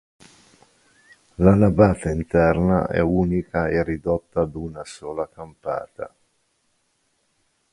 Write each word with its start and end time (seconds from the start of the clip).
La 1.35 1.53
navata 1.53 2.09
interna 2.09 2.87
è 2.87 3.01
unica 3.01 3.67
e 3.67 3.83
ridotta 3.83 4.41
ad 4.41 4.55
una 4.55 4.83
sola 4.83 5.29
campata. 5.29 6.11